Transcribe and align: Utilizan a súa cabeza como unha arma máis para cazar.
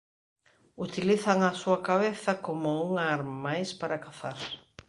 Utilizan 0.85 1.39
a 1.49 1.51
súa 1.61 1.79
cabeza 1.89 2.31
como 2.45 2.67
unha 2.87 3.03
arma 3.15 3.35
máis 3.47 3.69
para 3.79 4.01
cazar. 4.05 4.37